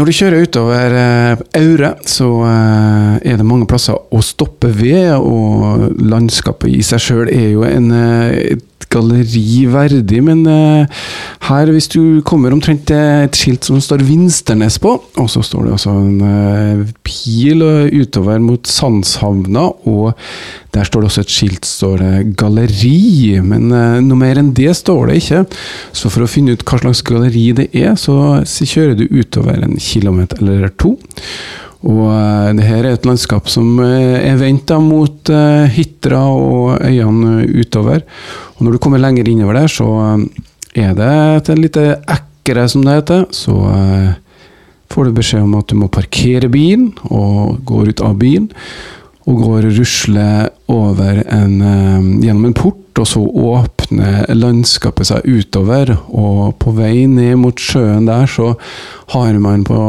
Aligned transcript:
Når 0.00 0.08
du 0.08 0.16
kjører 0.16 0.46
utover 0.48 0.94
eh, 0.96 1.40
Aure, 1.60 1.90
så 2.08 2.26
eh, 2.48 3.16
er 3.20 3.34
det 3.36 3.44
mange 3.44 3.66
plasser 3.68 3.98
å 4.00 4.22
stoppe 4.24 4.70
ved, 4.72 5.10
og 5.12 5.98
landskapet 6.00 6.72
i 6.72 6.78
seg 6.80 7.02
sjøl 7.04 7.28
er 7.28 7.50
jo 7.50 7.66
en, 7.68 7.90
eh, 7.92 8.54
et 8.80 8.86
galleri 8.92 9.66
verdig, 9.70 10.20
men 10.24 10.40
uh, 10.48 11.02
her, 11.50 11.72
hvis 11.74 11.88
du 11.92 12.22
kommer 12.26 12.54
omtrent 12.54 12.86
til 12.88 12.96
et 13.26 13.36
skilt 13.36 13.66
som 13.68 13.80
står 13.82 14.04
Vinsternes 14.08 14.78
på, 14.80 14.94
og 15.20 15.28
så 15.30 15.42
står 15.44 15.66
det 15.66 15.74
altså 15.76 15.92
en 15.98 16.22
uh, 16.24 16.84
pil 17.04 17.64
eh, 17.66 18.00
utover 18.00 18.40
mot 18.42 18.66
Sandshavna, 18.66 19.66
og 19.90 20.16
der 20.74 20.86
står 20.86 21.02
det 21.02 21.10
også 21.10 21.24
et 21.26 21.34
skilt 21.34 21.68
står 21.68 21.96
det 22.00 22.12
galleri, 22.40 23.40
men 23.44 23.68
uh, 23.74 24.00
noe 24.04 24.20
mer 24.20 24.40
enn 24.40 24.54
det 24.56 24.72
står 24.78 25.10
det 25.10 25.20
ikke. 25.20 25.44
Så 25.92 26.12
for 26.12 26.24
å 26.24 26.30
finne 26.30 26.56
ut 26.56 26.64
hva 26.64 26.80
slags 26.80 27.04
galleri 27.06 27.50
det 27.60 27.70
er, 27.76 27.92
så, 28.00 28.16
så 28.48 28.68
kjører 28.68 28.96
du 28.96 29.08
utover 29.10 29.60
en 29.60 29.76
kilometer 29.80 30.40
eller 30.40 30.72
to. 30.80 30.96
Og 31.88 32.10
eh, 32.12 32.50
det 32.58 32.66
her 32.68 32.84
er 32.84 32.96
et 32.96 33.06
landskap 33.08 33.48
som 33.48 33.78
eh, 33.84 34.20
er 34.20 34.40
vendt 34.40 34.72
mot 34.84 35.32
eh, 35.32 35.70
Hitra 35.72 36.20
og 36.28 36.84
øyene 36.84 37.46
utover. 37.48 38.04
Og 38.58 38.66
når 38.66 38.76
du 38.76 38.82
kommer 38.82 39.00
lenger 39.00 39.28
innover 39.28 39.62
der, 39.62 39.72
så 39.72 39.88
er 40.76 40.92
det 40.98 41.12
et 41.38 41.52
lite 41.58 41.86
ekre, 42.04 42.68
som 42.68 42.84
det 42.84 42.98
heter. 43.00 43.24
Så 43.32 43.56
får 44.92 45.08
du 45.08 45.16
beskjed 45.16 45.46
om 45.46 45.56
at 45.56 45.70
du 45.70 45.78
må 45.80 45.88
parkere 45.88 46.50
bilen, 46.52 46.90
og 47.08 47.62
går 47.64 47.94
ut 47.94 48.02
av 48.04 48.18
bilen. 48.20 48.50
Og 49.28 49.40
går 49.40 49.70
og 49.70 49.78
rusler 49.78 50.50
over 50.72 51.22
en, 51.32 51.56
gjennom 52.20 52.50
en 52.50 52.56
port, 52.56 53.00
og 53.00 53.08
så 53.08 53.22
åpner 53.24 54.28
landskapet 54.36 55.08
seg 55.08 55.24
utover. 55.24 55.94
Og 56.12 56.52
på 56.60 56.76
vei 56.76 57.06
ned 57.08 57.38
mot 57.40 57.56
sjøen 57.56 58.08
der, 58.10 58.28
så 58.28 58.52
har 59.14 59.40
man 59.40 59.64
på 59.64 59.80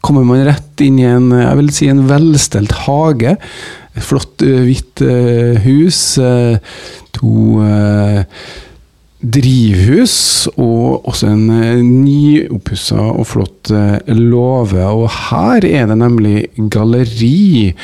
kommer 0.00 0.26
man 0.26 0.44
rett 0.46 0.84
inn 0.84 0.98
i 1.00 1.06
en, 1.08 1.30
jeg 1.34 1.60
vil 1.60 1.70
si 1.74 1.90
en 1.92 2.06
velstelt 2.08 2.72
hage. 2.86 3.36
Et 3.96 4.04
flott 4.06 4.44
hvitt 4.44 5.02
hus. 5.66 6.02
to 7.16 7.64
drivhus, 9.20 10.48
og 10.56 11.04
også 11.10 11.28
en 11.34 11.50
nyoppussa 12.04 13.02
og 13.10 13.26
flott 13.28 13.72
låve. 14.16 14.86
Og 14.86 15.10
her 15.28 15.66
er 15.68 15.90
det 15.90 15.98
nemlig 16.00 16.46
galleri. 16.72 17.74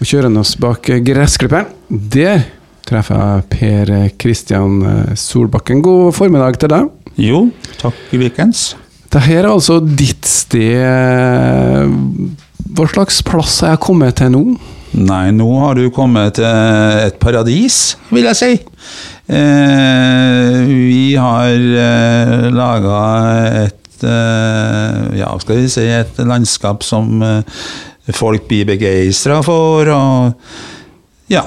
Og 0.00 0.08
kjørende 0.08 0.42
oss 0.42 0.56
bak 0.58 0.90
gressklipperen, 1.06 1.70
der 1.88 2.42
treffer 2.88 3.20
jeg 3.22 3.46
Per 3.52 3.92
Kristian 4.18 4.80
Solbakken. 5.14 5.84
God 5.84 6.12
formiddag 6.18 6.58
til 6.58 6.72
deg. 6.74 6.90
Jo, 7.20 7.44
takk 7.78 7.94
i 8.10 8.24
likens. 8.24 8.72
Dette 9.12 9.28
er 9.28 9.44
altså 9.44 9.74
ditt 9.84 10.24
sted. 10.24 11.90
Hva 12.72 12.86
slags 12.88 13.18
plass 13.28 13.58
har 13.60 13.74
jeg 13.74 13.82
kommet 13.84 14.16
til 14.16 14.30
nå? 14.32 14.40
Nei, 14.96 15.26
nå 15.36 15.48
har 15.60 15.76
du 15.76 15.90
kommet 15.92 16.38
til 16.38 16.48
et 16.48 17.18
paradis, 17.20 17.98
vil 18.08 18.24
jeg 18.30 18.38
si. 18.40 18.48
Eh, 19.28 20.56
vi 20.64 21.12
har 21.20 21.52
eh, 21.52 22.48
laga 22.56 23.02
et 23.66 24.08
eh, 24.08 25.20
Ja, 25.20 25.28
skal 25.44 25.60
vi 25.60 25.68
si 25.76 25.84
et 25.92 26.24
landskap 26.24 26.80
som 26.80 27.20
eh, 27.20 27.62
folk 28.16 28.48
blir 28.48 28.64
begeistra 28.72 29.42
for, 29.44 29.92
og 29.92 31.28
ja. 31.32 31.44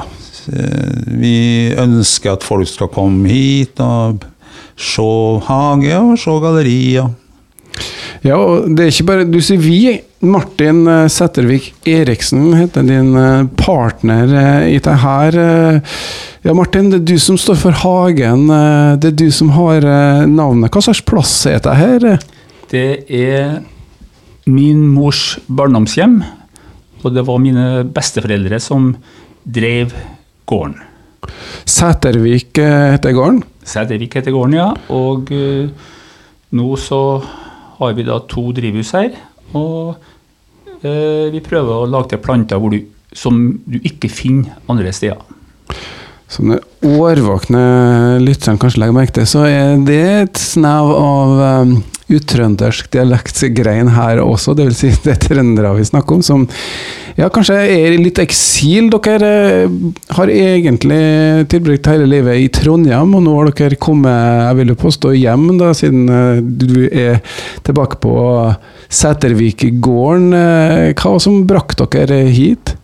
Eh, 0.53 1.03
vi 1.17 1.35
ønsker 1.73 2.37
at 2.37 2.45
folk 2.45 2.69
skal 2.69 2.93
komme 2.93 3.25
hit 3.33 3.81
og 3.81 4.21
se 4.77 5.11
hage 5.49 5.97
og 5.97 6.17
se 6.21 6.41
gallerier. 6.45 7.13
Ja, 8.25 8.37
og 8.41 8.71
det 8.73 8.87
er 8.87 8.89
ikke 8.93 9.05
bare 9.11 9.25
Du 9.29 9.37
sier 9.43 9.59
vi. 9.61 9.79
Martin 10.25 10.79
Settervik 11.13 11.67
Eriksen 11.85 12.47
heter 12.57 12.85
din 12.87 13.11
eh, 13.19 13.43
partner 13.59 14.31
eh, 14.33 14.63
i 14.73 14.79
det 14.81 14.95
her. 15.03 15.35
eh. 15.37 15.99
Ja, 16.45 16.55
Martin, 16.57 16.87
det 16.89 17.03
er 17.03 17.05
du 17.11 17.19
som 17.21 17.37
står 17.37 17.59
for 17.61 17.77
hagen. 17.83 18.47
eh, 18.49 18.95
Det 18.97 19.11
er 19.11 19.19
du 19.19 19.27
som 19.31 19.51
har 19.53 19.85
eh, 19.85 20.23
navnet. 20.25 20.71
Hva 20.73 20.81
slags 20.87 21.03
plass 21.05 21.35
er 21.51 21.61
det 21.61 21.75
her? 21.77 22.07
Det 22.71 22.87
er 23.13 23.59
min 24.49 24.81
mors 24.95 25.35
barndomshjem, 25.45 26.17
og 27.05 27.13
det 27.13 27.23
var 27.29 27.37
mine 27.41 27.83
besteforeldre 27.93 28.57
som 28.61 28.95
drev 29.45 29.93
gården. 30.49 30.79
Sætervik 31.69 32.57
eh, 32.57 32.91
heter 32.97 33.13
gården. 33.13 33.43
Sætervik 33.65 34.17
heter 34.17 34.33
gården, 34.33 34.57
ja. 34.57 34.71
Og 34.93 35.29
eh, 35.33 35.69
nå 36.57 36.73
så 36.81 37.03
har 37.79 37.95
vi 37.97 38.05
da 38.07 38.19
to 38.31 38.49
drivhus 38.55 38.93
her. 38.95 39.15
Og 39.57 39.95
eh, 40.81 41.31
vi 41.33 41.43
prøver 41.43 41.73
å 41.83 41.89
lage 41.89 42.13
til 42.13 42.23
planter 42.23 42.69
du, 42.71 42.79
som 43.15 43.41
du 43.65 43.79
ikke 43.81 44.11
finner 44.11 44.57
andre 44.71 44.93
steder. 44.95 45.34
Som 46.31 46.49
den 46.49 46.95
årvåkne 46.99 47.65
lytteren 48.23 48.57
kanskje 48.61 48.81
legger 48.81 48.97
merke 48.97 49.13
til, 49.19 49.27
så 49.29 49.45
er 49.45 49.75
det 49.85 50.01
et 50.25 50.39
snev 50.41 50.89
av 50.97 51.41
um, 51.65 51.75
utrøndersk 52.11 52.89
dialektgrein 52.93 53.91
her 53.95 54.21
også. 54.23 54.55
Vil 54.57 54.73
si, 54.77 54.91
det 55.05 55.15
er 55.15 55.21
trøndere 55.21 55.75
vi 55.77 55.85
snakker 55.87 56.17
om, 56.17 56.23
som 56.25 56.47
ja, 57.15 57.29
kanskje 57.31 57.57
er 57.61 57.95
i 57.95 58.01
litt 58.01 58.19
eksil. 58.21 58.89
Dere 58.93 59.31
eh, 59.63 59.75
har 60.17 60.31
egentlig 60.33 61.45
tilbrukt 61.51 61.91
hele 61.91 62.07
livet 62.09 62.41
i 62.41 62.49
Trondheim, 62.53 63.13
og 63.15 63.25
nå 63.25 63.35
har 63.37 63.51
dere 63.53 63.79
kommet, 63.79 64.11
jeg 64.49 64.59
vil 64.59 64.73
jo 64.73 64.79
påstå, 64.81 65.13
hjem, 65.21 65.45
da, 65.61 65.71
siden 65.77 66.09
eh, 66.11 66.41
du 66.41 66.87
er 66.89 67.21
tilbake 67.65 68.01
på 68.03 68.15
Sætervikgården. 68.89 70.33
Eh, 70.41 70.89
Hva 70.97 71.15
som 71.21 71.45
brakte 71.47 71.87
dere 71.95 72.25
hit? 72.33 72.75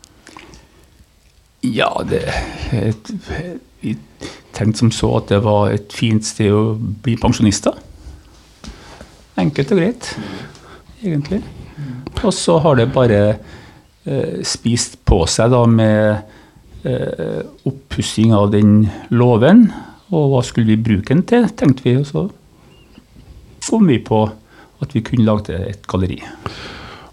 Ja, 1.61 1.91
det 2.09 2.23
et, 2.73 3.11
Vi 3.81 3.95
tenkte 4.53 4.79
som 4.79 4.91
så 4.93 5.11
at 5.19 5.29
det 5.29 5.41
var 5.45 5.71
et 5.73 5.93
fint 5.93 6.25
sted 6.25 6.53
å 6.53 6.75
bli 6.77 7.15
pensjonister. 7.21 7.77
Enkelt 9.41 9.71
og 9.73 9.79
greit, 9.79 10.09
egentlig. 11.01 11.41
Og 12.21 12.33
så 12.35 12.57
har 12.61 12.77
det 12.77 12.91
bare 12.93 13.21
eh, 14.05 14.41
spist 14.45 14.99
på 15.07 15.23
seg 15.29 15.53
da 15.53 15.63
med 15.69 16.85
eh, 16.85 17.41
oppussing 17.65 18.35
av 18.37 18.51
den 18.53 18.83
låven. 19.09 19.65
Og 20.11 20.29
hva 20.33 20.43
skulle 20.45 20.75
vi 20.75 20.83
bruke 20.91 21.13
den 21.13 21.25
til, 21.25 21.47
tenkte 21.57 21.87
vi. 21.87 21.95
Og 22.01 22.05
så 22.09 22.27
kom 23.65 23.89
vi 23.89 23.97
på 24.03 24.25
at 24.81 24.93
vi 24.93 25.01
kunne 25.05 25.25
lage 25.25 25.57
et 25.71 25.87
galleri. 25.89 26.19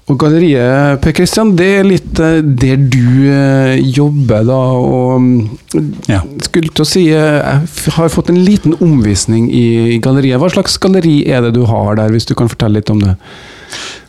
Og 0.08 0.16
galleriet, 0.16 1.02
Per 1.04 1.12
Kristian, 1.12 1.50
det 1.58 1.66
er 1.82 1.84
litt 1.84 2.20
eh, 2.24 2.38
der 2.40 2.80
du 2.80 3.28
eh, 3.28 3.74
jobber, 3.92 4.46
da. 4.48 4.60
Og 4.80 5.20
mm, 5.20 5.82
Ja. 6.08 6.22
skulle 6.46 6.72
til 6.72 6.84
å 6.84 6.88
si 6.88 7.02
eh, 7.12 7.36
Jeg 7.44 7.92
har 7.98 8.08
fått 8.12 8.30
en 8.32 8.40
liten 8.40 8.76
omvisning 8.80 9.50
i, 9.52 9.98
galleriet. 10.00 10.40
Hva 10.40 10.48
slags 10.54 10.78
galleri 10.80 11.20
er 11.28 11.44
det 11.44 11.52
du 11.58 11.66
har 11.68 12.00
der, 12.00 12.08
hvis 12.14 12.28
du 12.28 12.34
kan 12.38 12.48
fortelle 12.48 12.80
litt 12.80 12.92
om 12.94 13.04
det? 13.04 13.18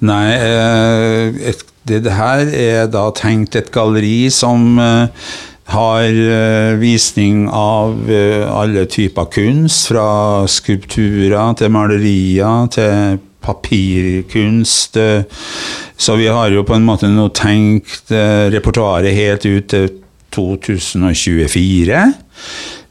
Nei, 0.07 0.23
et, 1.51 1.65
det, 1.83 2.03
det 2.05 2.15
her 2.15 2.47
er 2.47 2.87
da 2.87 3.09
tenkt 3.11 3.57
et 3.59 3.67
galleri 3.75 4.29
som 4.31 4.79
har 4.79 6.19
visning 6.79 7.49
av 7.51 8.07
alle 8.07 8.87
typer 8.89 9.27
kunst, 9.35 9.89
fra 9.91 10.47
skulpturer 10.47 11.59
til 11.59 11.75
malerier 11.75 12.71
til 12.71 13.19
papirkunst. 13.41 14.97
eh, 14.97 15.23
Så 15.97 16.15
vi 16.15 16.27
har 16.27 16.49
jo 16.51 16.63
på 16.63 16.75
en 16.75 16.85
måte 16.87 17.09
nå 17.11 17.29
tenkt 17.35 18.11
eh, 18.11 18.47
repertoaret 18.53 19.13
helt 19.15 19.45
ut 19.45 19.67
til 19.67 19.89
2024. 20.31 22.13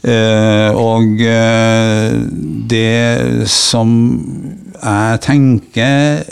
Eh, 0.04 0.70
og 0.76 1.22
eh, 1.25 2.12
det 2.69 3.48
som 3.50 3.94
jeg 4.78 5.20
tenker 5.25 6.22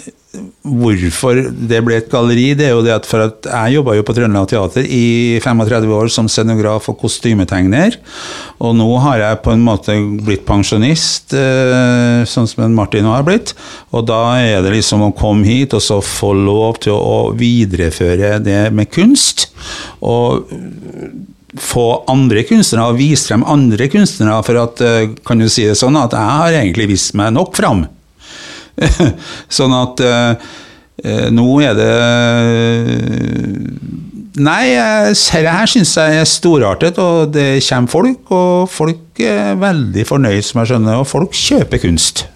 Hvorfor 0.67 1.39
det 1.71 1.79
ble 1.87 2.01
et 2.01 2.09
galleri, 2.11 2.49
det 2.59 2.69
er 2.69 2.73
jo 2.75 2.83
det 2.83 2.95
at 2.97 3.07
for 3.07 3.23
at 3.23 3.47
jeg 3.47 3.77
jobba 3.77 3.95
jo 3.95 4.05
på 4.07 4.17
Trøndelag 4.17 4.49
Teater 4.51 4.87
i 4.87 5.39
35 5.45 5.93
år 5.95 6.11
som 6.13 6.31
scenograf 6.31 6.89
og 6.91 6.99
kostymetegner. 7.05 7.99
Og 8.59 8.75
nå 8.75 8.89
har 9.05 9.23
jeg 9.23 9.43
på 9.45 9.55
en 9.55 9.63
måte 9.63 9.95
blitt 10.27 10.47
pensjonist, 10.49 11.37
eh, 11.39 12.25
sånn 12.27 12.51
som 12.51 12.75
Martin 12.75 13.07
har 13.07 13.23
blitt. 13.27 13.55
Og 13.95 14.09
da 14.11 14.21
er 14.41 14.65
det 14.65 14.75
liksom 14.75 15.07
å 15.07 15.15
komme 15.17 15.47
hit 15.47 15.77
og 15.77 15.85
så 15.85 16.01
få 16.03 16.33
lov 16.35 16.83
til 16.87 16.97
å 16.97 17.33
videreføre 17.37 18.37
det 18.43 18.67
med 18.75 18.91
kunst. 18.91 19.49
Og 20.03 20.51
få 21.61 21.87
andre 22.11 22.43
kunstnere 22.47 22.91
og 22.91 22.99
vise 23.01 23.31
frem 23.31 23.45
andre 23.49 23.89
kunstnere, 23.93 24.43
for 24.45 24.61
at, 24.61 24.81
eh, 24.81 25.09
kan 25.25 25.39
du 25.39 25.49
si 25.49 25.65
det 25.65 25.77
sånn, 25.79 25.97
at 25.97 26.13
jeg 26.13 26.21
har 26.41 26.53
egentlig 26.53 26.89
vist 26.89 27.15
meg 27.15 27.33
nok 27.33 27.55
fram. 27.57 27.87
sånn 29.49 29.73
at 29.73 30.01
eh, 30.05 30.35
nå 31.05 31.61
er 31.61 31.75
det 31.77 31.93
Nei, 34.37 34.65
jeg- 34.69 35.15
dette 35.17 35.53
her 35.53 35.67
syns 35.67 35.95
jeg 35.97 36.17
er 36.21 36.25
storartet, 36.29 36.99
og 37.01 37.33
det 37.33 37.63
kommer 37.69 37.89
folk, 37.89 38.31
og 38.31 38.69
folk 38.69 38.99
veldig 39.19 40.07
fornøyd, 40.09 40.43
som 40.45 40.63
jeg 40.63 40.73
skjønner, 40.73 41.01
og 41.01 41.11
folk 41.11 41.37
kjøper 41.37 41.83
kunst. 41.83 42.27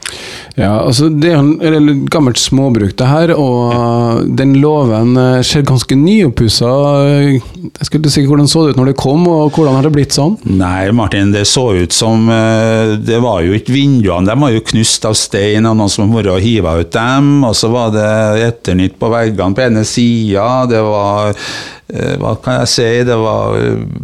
Ja, 0.58 0.72
altså 0.82 1.08
Det 1.08 1.30
er 1.32 1.76
et 1.76 2.08
gammelt 2.10 2.38
småbruk, 2.40 2.96
det 2.98 3.06
her, 3.06 3.32
og 3.38 4.26
den 4.36 4.56
låven 4.60 5.14
eh, 5.16 5.42
ser 5.46 5.62
ganske 5.66 5.94
nyoppussa 5.96 6.70
Jeg 7.06 7.86
skulle 7.86 8.10
si 8.12 8.24
hvordan 8.26 8.48
så 8.50 8.64
det 8.66 8.74
ut 8.74 8.80
når 8.80 8.90
det 8.90 8.96
kom, 9.00 9.26
og 9.30 9.54
hvordan 9.54 9.78
har 9.78 9.86
det 9.86 9.92
blitt 9.94 10.16
sånn? 10.16 10.36
Nei, 10.44 10.90
Martin, 10.96 11.32
det 11.34 11.46
så 11.48 11.68
ut 11.78 11.94
som 11.94 12.28
eh, 12.32 12.96
Det 13.06 13.20
var 13.22 13.44
jo 13.46 13.54
ikke 13.56 13.76
vinduene, 13.76 14.26
de 14.28 14.38
var 14.42 14.54
jo 14.54 14.64
knust 14.72 15.06
av 15.08 15.16
stein 15.18 15.68
av 15.68 15.78
noen 15.78 15.92
som 15.92 16.10
har 16.10 16.20
vært 16.20 16.34
og 16.34 16.44
hiva 16.44 16.74
ut 16.80 16.90
dem. 16.94 17.30
Og 17.46 17.54
så 17.56 17.70
var 17.72 17.94
det 17.94 18.10
etternytt 18.48 18.98
på 19.00 19.10
veggene 19.12 19.56
på 19.56 19.64
ene 19.64 19.86
sida. 19.88 20.66
Det 20.70 20.82
var 20.84 21.30
eh, 21.30 22.18
Hva 22.20 22.34
kan 22.42 22.60
jeg 22.62 22.74
si? 22.74 22.90
Det 23.06 23.16
var 23.20 23.56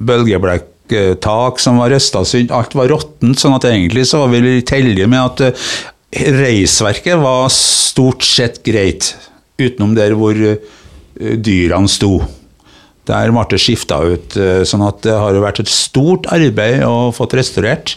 bølgeblekk 0.06 0.72
tak 1.22 1.60
som 1.62 1.80
var 1.80 1.90
røsta 1.94 2.22
synd. 2.28 2.52
Alt 2.54 2.74
var 2.78 2.90
råttent, 2.92 3.38
sånn 3.40 3.56
at 3.56 3.66
egentlig 3.70 4.06
så 4.10 4.22
var 4.22 4.32
vi 4.34 4.40
litt 4.44 4.72
heldige 4.74 5.08
med 5.10 5.22
at 5.22 5.56
reisverket 6.16 7.18
var 7.20 7.50
stort 7.52 8.24
sett 8.24 8.62
greit, 8.64 9.14
utenom 9.60 9.94
der 9.98 10.14
hvor 10.16 10.34
dyrene 11.16 11.88
sto. 11.90 12.20
Der 13.06 13.30
ble 13.30 13.44
det 13.50 13.60
skifta 13.62 14.00
ut, 14.02 14.34
sånn 14.66 14.82
at 14.86 15.02
det 15.06 15.14
har 15.14 15.36
vært 15.42 15.60
et 15.62 15.70
stort 15.70 16.26
arbeid 16.34 16.82
å 16.86 17.12
få 17.14 17.28
restaurert. 17.30 17.96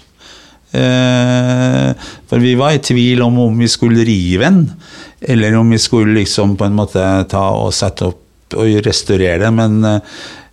For 0.69 2.37
vi 2.43 2.53
var 2.59 2.75
i 2.75 2.83
tvil 2.85 3.23
om 3.25 3.39
om 3.47 3.57
vi 3.57 3.69
skulle 3.71 4.05
rive 4.05 4.45
den, 4.45 4.59
eller 5.19 5.57
om 5.57 5.73
vi 5.73 5.79
skulle 5.81 6.13
liksom 6.19 6.53
på 6.59 6.67
en 6.67 6.77
måte 6.77 7.01
ta 7.31 7.45
og 7.57 7.73
sette 7.73 8.05
opp 8.11 8.55
og 8.57 8.85
restaurere 8.85 9.41
det. 9.43 9.49
Men 9.53 10.01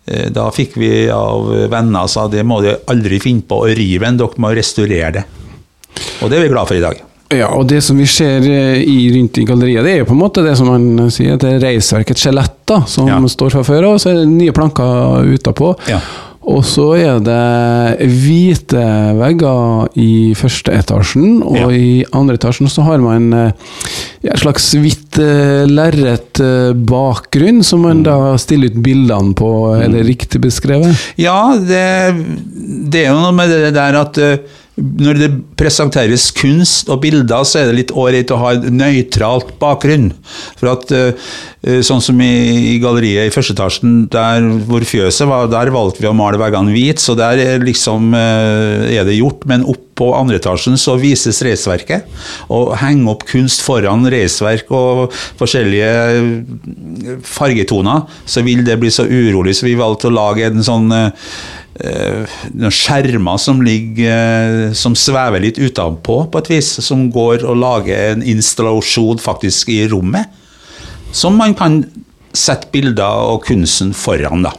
da 0.07 0.47
fikk 0.55 0.77
vi 0.79 0.91
av 1.11 1.49
venner 1.73 2.07
sa 2.07 2.29
det 2.31 2.45
må 2.47 2.61
dere 2.63 2.85
aldri 2.93 3.19
finne 3.23 3.43
på 3.43 3.65
å 3.65 3.73
rive 3.75 4.07
en, 4.07 4.21
dere 4.21 4.43
må 4.43 4.53
restaurere 4.55 5.13
det. 5.19 5.27
Og 6.23 6.31
det 6.31 6.39
er 6.39 6.47
vi 6.47 6.53
glad 6.53 6.71
for 6.71 6.79
i 6.79 6.85
dag. 6.85 7.03
Ja, 7.35 7.49
og 7.59 7.67
det 7.67 7.81
som 7.83 7.99
vi 7.99 8.07
ser 8.07 8.45
i, 8.47 8.99
rundt 9.11 9.39
i 9.41 9.45
galleriet, 9.49 9.83
det 9.83 9.97
er 9.97 10.03
jo 10.05 10.07
på 10.07 10.15
en 10.15 10.21
måte 10.21 10.45
det 10.47 10.53
som 10.59 10.69
man 10.71 11.11
sier, 11.11 11.35
det 11.43 11.57
er 11.57 11.65
reisverket 11.65 12.21
skjelett, 12.23 12.75
som 12.87 13.11
ja. 13.11 13.19
står 13.33 13.57
fra 13.57 13.65
før 13.67 13.89
av, 13.89 13.97
og 13.97 14.03
så 14.03 14.13
er 14.13 14.21
det 14.21 14.29
nye 14.31 14.55
planker 14.55 15.27
utapå. 15.35 15.73
Ja. 15.91 15.99
Og 16.47 16.63
så 16.67 16.85
er 16.95 17.23
det 17.27 18.07
hvite 18.07 18.83
vegger 19.19 19.89
i 19.99 20.11
første 20.39 20.75
etasjen, 20.79 21.41
og 21.43 21.59
ja. 21.59 21.71
i 21.75 22.05
andre 22.15 22.37
etasjen 22.39 22.71
så 22.71 22.85
har 22.87 23.03
man 23.03 23.33
en 23.35 24.37
slags 24.39 24.69
hvitt 24.79 25.19
lerret 25.67 26.39
bakgrunn, 26.87 27.65
som 27.67 27.83
man 27.87 28.05
da 28.07 28.37
stiller 28.39 28.71
ut 28.71 28.79
bildene 28.85 29.35
på, 29.39 29.51
er 29.75 29.91
det 29.91 30.07
riktig 30.07 30.45
beskrevet? 30.47 30.95
Ja, 31.19 31.57
det, 31.59 31.83
det 32.95 33.03
er 33.03 33.11
jo 33.11 33.25
noe 33.25 33.35
med 33.35 33.51
det 33.51 33.75
der 33.75 34.01
at 34.05 34.23
når 34.77 35.21
det 35.21 35.31
presenteres 35.57 36.29
kunst 36.37 36.91
og 36.93 37.01
bilder, 37.05 37.47
så 37.49 37.63
er 37.63 37.71
det 37.71 37.79
litt 37.79 37.95
ålreit 37.97 38.33
å 38.35 38.41
ha 38.43 38.55
en 38.57 38.77
nøytralt 38.77 39.55
bakgrunn. 39.63 40.11
For 40.61 40.75
at 40.75 40.93
Sånn 41.83 41.99
som 42.05 42.21
i, 42.23 42.27
i 42.71 42.79
galleriet 42.79 43.27
i 43.27 43.33
første 43.35 43.57
etasjen, 43.57 44.05
der 44.13 44.45
hvor 44.69 44.85
fjøset 44.87 45.27
var, 45.27 45.49
der 45.51 45.73
valgte 45.75 45.99
vi 45.99 46.07
å 46.07 46.15
male 46.15 46.39
veggene 46.39 46.71
hvit, 46.71 47.03
så 47.03 47.17
der 47.19 47.41
er, 47.43 47.65
liksom, 47.65 48.15
er 48.15 49.03
det 49.09 49.17
gjort. 49.17 49.43
Men 49.51 49.67
opp 49.67 49.83
på 49.99 50.13
andre 50.15 50.39
etasjen 50.39 50.79
så 50.79 50.95
vises 51.01 51.43
reisverket. 51.43 52.07
Og 52.55 52.71
henge 52.79 53.11
opp 53.11 53.27
kunst 53.27 53.65
foran 53.67 54.07
reisverk 54.13 54.71
og 54.77 55.17
forskjellige 55.41 55.91
fargetoner, 57.27 58.07
så 58.29 58.47
vil 58.47 58.63
det 58.67 58.79
bli 58.79 58.93
så 58.95 59.09
urolig. 59.11 59.57
Så 59.59 59.67
vi 59.67 59.75
valgte 59.81 60.07
å 60.13 60.15
lage 60.15 60.47
en 60.47 60.63
sånn 60.63 60.87
Eh, 60.95 61.11
noen 61.77 62.73
skjermer 62.73 63.41
som 63.41 63.61
ligger 63.65 64.13
eh, 64.13 64.73
som 64.77 64.97
svever 64.97 65.43
litt 65.45 65.61
utenpå, 65.61 66.19
på 66.33 66.43
et 66.43 66.51
vis. 66.57 66.73
Som 66.85 67.09
går 67.15 67.47
og 67.47 67.59
lager 67.61 68.13
en 68.13 68.25
installasjon 68.25 69.21
faktisk 69.23 69.73
i 69.75 69.83
rommet. 69.93 70.33
Som 71.17 71.39
man 71.41 71.57
kan 71.57 71.83
sette 72.37 72.69
bilder 72.73 73.33
og 73.33 73.45
kunsten 73.47 73.95
foran, 73.97 74.45
da. 74.47 74.55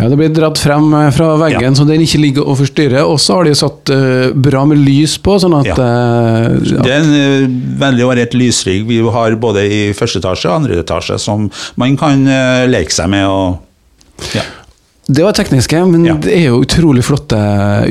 Ja, 0.00 0.08
Det 0.08 0.16
blir 0.16 0.30
dratt 0.32 0.58
frem 0.58 0.86
eh, 0.96 1.10
fra 1.12 1.34
veggen, 1.36 1.66
ja. 1.66 1.74
så 1.76 1.84
den 1.84 2.00
ikke 2.04 2.22
ligger 2.22 2.46
og 2.48 2.56
forstyrrer. 2.62 3.04
Og 3.04 3.18
så 3.20 3.36
har 3.36 3.48
de 3.48 3.56
satt 3.58 3.92
uh, 3.92 4.30
bra 4.32 4.64
med 4.68 4.80
lys 4.80 5.18
på, 5.20 5.36
sånn 5.42 5.58
at 5.58 5.68
ja. 5.68 5.76
uh, 5.76 6.54
ja. 6.64 6.84
Det 6.86 6.94
er 6.94 7.02
en 7.02 7.10
uh, 7.12 7.56
veldig 7.82 8.06
ålreit 8.08 8.36
lysrigg 8.38 8.86
vi 8.88 9.02
har 9.04 9.36
både 9.40 9.66
i 9.68 9.80
første 9.96 10.22
etasje 10.22 10.48
og 10.48 10.62
andre 10.62 10.80
etasje, 10.80 11.18
som 11.20 11.50
man 11.80 11.98
kan 12.00 12.24
leke 12.70 12.94
seg 12.94 13.12
med. 13.12 13.26
og. 13.28 13.58
Det 15.10 15.24
var 15.26 15.34
tekniske, 15.34 15.80
men 15.90 16.06
ja. 16.06 16.14
det 16.22 16.32
er 16.36 16.44
jo 16.52 16.60
utrolig 16.62 17.02
flotte 17.02 17.38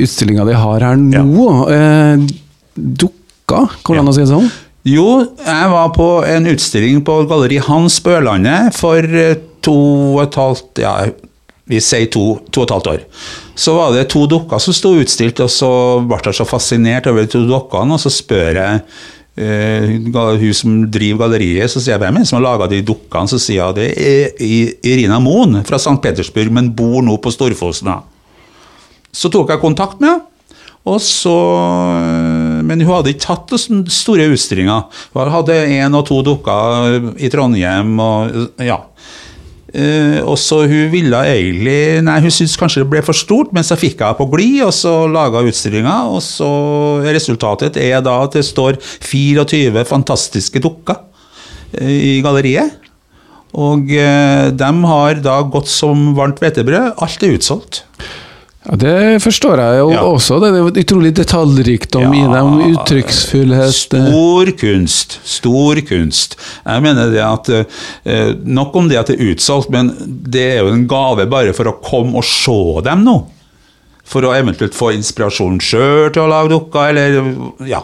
utstillinger 0.00 0.48
de 0.48 0.56
har 0.56 0.86
her 0.86 0.96
nå. 0.96 1.46
Ja. 1.68 1.76
Eh, 1.76 2.22
dukka, 2.74 3.66
hvordan 3.84 4.06
ja. 4.06 4.12
å 4.12 4.16
si 4.16 4.24
det 4.24 4.30
sånn? 4.30 4.50
Jo, 4.88 5.08
jeg 5.44 5.72
var 5.74 5.90
på 5.92 6.08
en 6.24 6.48
utstilling 6.48 7.02
på 7.04 7.18
Galleri 7.28 7.58
Hans 7.66 7.98
Børlandet 8.04 8.72
for 8.78 9.04
eh, 9.04 9.36
to 9.60 9.76
og 10.14 10.22
et 10.24 10.38
halvt 10.40 10.80
Ja, 10.80 10.94
vi 11.70 11.78
sier 11.84 12.08
to, 12.10 12.24
to 12.48 12.62
og 12.62 12.66
et 12.66 12.74
halvt 12.78 12.90
år. 12.94 13.02
Så 13.60 13.76
var 13.76 13.92
det 13.94 14.08
to 14.10 14.24
dukker 14.30 14.62
som 14.62 14.74
sto 14.74 14.94
utstilt, 14.98 15.42
og 15.44 15.52
så 15.52 15.70
ble 16.00 16.22
jeg 16.24 16.40
så 16.40 16.48
fascinert 16.48 17.06
over 17.10 17.26
de 17.26 17.34
to 17.36 17.44
dukkene, 17.44 17.94
og 17.94 18.00
så 18.00 18.10
spør 18.10 18.56
jeg 18.56 18.80
hun 19.40 20.54
som 20.54 20.78
driver 20.92 21.24
galleriet, 21.24 21.70
så 21.70 21.80
sier 21.80 21.94
jeg 21.94 22.02
hvem 22.02 22.18
er 22.18 22.24
det 22.24 22.30
som 22.30 22.38
har 22.38 22.46
laga 22.46 22.70
de 22.70 22.82
dukkene? 22.84 23.30
Så 23.30 23.40
sier 23.40 23.62
jeg 23.62 23.78
det 23.78 23.88
er 23.96 24.82
Irina 24.92 25.20
Moen 25.22 25.62
fra 25.66 25.80
St. 25.80 25.96
Petersburg, 26.02 26.52
men 26.52 26.72
bor 26.76 27.00
nå 27.04 27.16
på 27.22 27.32
Storfosen. 27.32 27.92
Så 29.10 29.30
tok 29.32 29.50
jeg 29.50 29.62
kontakt 29.62 30.00
med 30.02 30.12
henne. 30.12 30.26
Så, 30.98 31.30
eh, 31.30 32.62
men 32.64 32.80
hun 32.80 32.94
hadde 32.94 33.12
ikke 33.12 33.26
tatt 33.26 33.52
store 33.92 34.30
utstillinger. 34.32 34.88
Hun 35.12 35.30
hadde 35.30 35.58
én 35.68 35.94
og 35.94 36.06
to 36.08 36.22
dukker 36.24 37.12
i 37.20 37.28
Trondheim. 37.28 37.98
og 38.00 38.64
ja. 38.64 38.80
Uh, 39.70 40.26
og 40.26 40.34
så 40.40 40.64
Hun 40.66 40.88
ville 40.90 41.18
egentlig 41.30 42.00
Nei, 42.02 42.16
hun 42.24 42.32
syntes 42.34 42.56
kanskje 42.58 42.82
det 42.82 42.90
ble 42.90 43.02
for 43.06 43.14
stort, 43.14 43.52
men 43.54 43.62
så 43.62 43.76
fikk 43.78 44.02
jeg 44.02 44.18
på 44.18 44.26
glid, 44.32 44.64
og 44.66 44.72
så 44.74 44.94
laga 45.10 45.44
utstillinga. 45.46 45.96
Og 46.10 46.22
så 46.26 46.50
resultatet 47.06 47.78
er 47.78 48.02
da 48.04 48.16
at 48.24 48.34
det 48.38 48.46
står 48.48 48.80
24 48.82 49.84
fantastiske 49.88 50.62
dukker 50.64 50.98
uh, 50.98 51.86
i 51.86 52.18
galleriet. 52.24 52.78
Og 53.50 53.86
uh, 53.94 54.50
de 54.54 54.72
har 54.92 55.22
da 55.22 55.40
gått 55.46 55.70
som 55.70 56.10
varmt 56.18 56.42
hvetebrød. 56.42 56.96
Alt 57.02 57.26
er 57.26 57.38
utsolgt. 57.38 57.84
Ja, 58.70 58.76
Det 58.76 59.22
forstår 59.22 59.58
jeg 59.58 59.78
jo 59.80 59.90
ja. 59.90 60.02
også. 60.06 60.38
Det 60.38 60.50
er 60.54 60.78
utrolig 60.84 61.10
detaljrikdom 61.16 62.14
ja, 62.14 62.20
i 62.20 62.22
dem. 62.30 62.52
Uttrykksfullhet 62.76 63.74
Stor 63.74 64.52
kunst. 64.60 65.18
Stor 65.26 65.80
kunst. 65.88 66.38
Jeg 66.62 66.84
mener 66.84 67.10
det 67.10 67.24
at 67.24 67.50
eh, 67.50 68.30
Nok 68.46 68.76
om 68.78 68.90
det 68.90 69.00
at 69.00 69.10
det 69.10 69.18
er 69.18 69.34
utsolgt, 69.34 69.72
men 69.74 69.90
det 70.06 70.46
er 70.54 70.62
jo 70.62 70.70
en 70.74 70.86
gave 70.90 71.26
bare 71.30 71.54
for 71.56 71.70
å 71.70 71.78
komme 71.82 72.22
og 72.22 72.26
se 72.26 72.60
dem 72.86 73.02
nå. 73.06 73.18
For 74.10 74.26
å 74.26 74.34
eventuelt 74.34 74.74
få 74.74 74.92
inspirasjon 74.94 75.58
sjøl 75.62 76.10
til 76.14 76.24
å 76.24 76.30
lage 76.30 76.54
dukker, 76.54 76.94
eller 76.94 77.66
ja. 77.66 77.82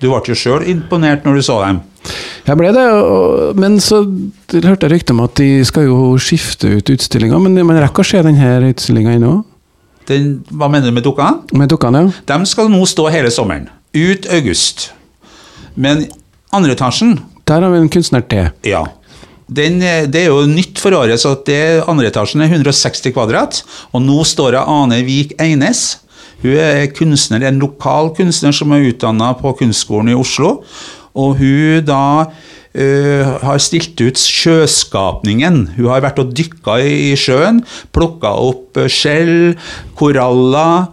Du 0.00 0.08
ble 0.08 0.32
jo 0.32 0.36
sjøl 0.36 0.64
imponert 0.66 1.28
når 1.28 1.38
du 1.38 1.44
så 1.46 1.60
dem. 1.62 1.84
Jeg 2.42 2.58
ble 2.58 2.72
det, 2.74 2.84
men 3.60 3.76
så 3.80 4.00
hørte 4.02 4.88
jeg 4.88 4.96
rykte 4.96 5.14
om 5.14 5.22
at 5.22 5.36
de 5.38 5.62
skal 5.68 5.86
jo 5.86 6.16
skifte 6.18 6.72
ut 6.80 6.90
utstillinga. 6.90 7.38
Men 7.38 7.60
man 7.68 7.78
rekker 7.84 8.02
å 8.02 8.08
se 8.08 8.22
denne 8.24 8.72
utstillinga 8.72 9.14
ennå? 9.20 9.36
Den, 10.08 10.32
hva 10.50 10.68
mener 10.72 10.90
du 10.90 10.96
med 10.96 11.04
dukkene? 11.06 11.42
Med 11.58 11.70
dukkene, 11.70 12.06
ja. 12.06 12.14
De 12.32 12.48
skal 12.50 12.70
nå 12.72 12.82
stå 12.88 13.06
hele 13.12 13.30
sommeren. 13.34 13.68
Ut 13.94 14.26
august. 14.32 14.90
Men 15.74 16.06
andre 16.52 16.74
etasjen 16.76 17.18
Der 17.48 17.62
har 17.64 17.72
vi 17.72 17.80
en 17.80 17.92
kunstner 17.92 18.24
til. 18.28 18.50
Ja. 18.66 18.84
Den, 19.52 19.80
det 19.82 20.20
er 20.22 20.30
jo 20.30 20.46
nytt 20.48 20.80
for 20.80 20.94
året, 20.96 21.20
så 21.20 21.34
det 21.46 21.82
andre 21.90 22.08
etasjen 22.08 22.44
er 22.44 22.52
160 22.52 23.12
kvadrat. 23.12 23.60
Og 23.92 24.02
nå 24.04 24.22
står 24.28 24.56
det 24.56 24.64
Ane 24.70 25.02
Vik 25.06 25.34
Eines. 25.42 25.98
Hun 26.42 26.56
er 26.58 26.88
kunstner, 26.94 27.44
en 27.46 27.60
lokal 27.62 28.10
kunstner 28.16 28.54
som 28.56 28.72
er 28.74 28.88
utdanna 28.88 29.30
på 29.38 29.52
Kunstskolen 29.60 30.10
i 30.10 30.18
Oslo. 30.18 30.56
Og 31.14 31.36
hun 31.38 31.84
da 31.86 32.02
uh, 32.78 33.36
har 33.42 33.62
stilt 33.62 34.00
ut 34.00 34.18
sjøskapningen. 34.18 35.62
Hun 35.76 35.90
har 35.90 36.04
vært 36.04 36.22
og 36.22 36.32
dykka 36.36 36.78
i 36.84 37.12
sjøen, 37.18 37.62
plukka 37.94 38.34
opp 38.48 38.80
uh, 38.80 38.88
skjell, 38.90 39.54
koraller. 39.98 40.90